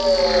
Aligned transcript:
Bye. 0.00 0.39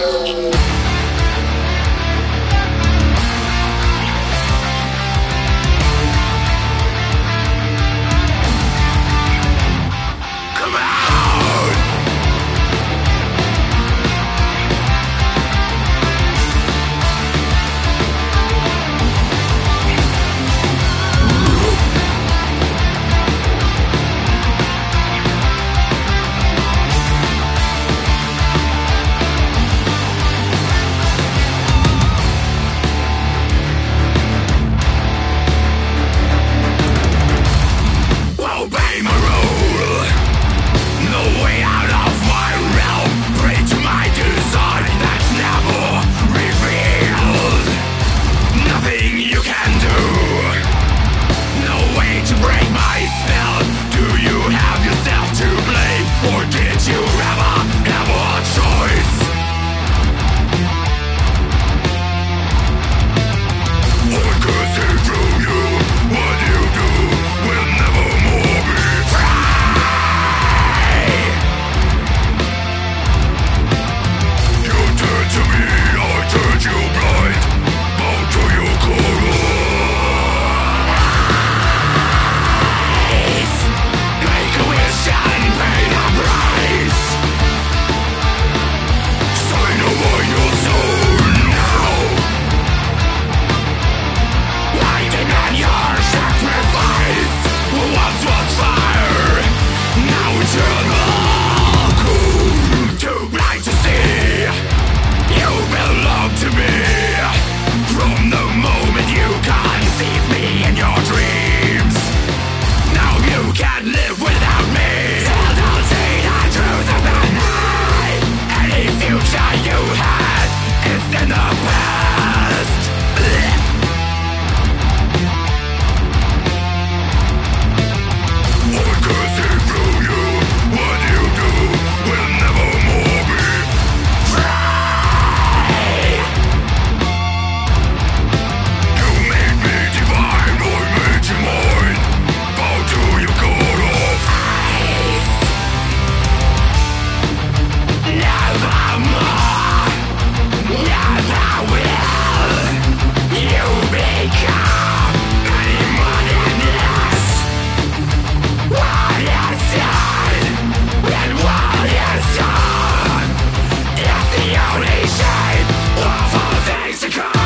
only 164.72 165.06
shape 165.18 165.70
of 165.96 166.34
all 166.34 166.60
things 166.68 167.00
to 167.00 167.10
come. 167.10 167.39